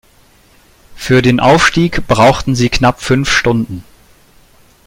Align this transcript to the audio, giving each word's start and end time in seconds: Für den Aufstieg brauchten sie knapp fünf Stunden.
Für 0.95 1.21
den 1.21 1.39
Aufstieg 1.39 2.07
brauchten 2.07 2.55
sie 2.55 2.69
knapp 2.69 3.03
fünf 3.03 3.29
Stunden. 3.31 3.83